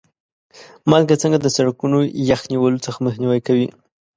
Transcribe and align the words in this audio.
مالګه 0.89 1.15
څنګه 1.21 1.37
د 1.41 1.47
سړکونو 1.55 1.99
یخ 2.29 2.41
نیولو 2.51 2.83
څخه 2.85 2.99
مخنیوی 3.05 3.39
کوي؟ 3.47 3.67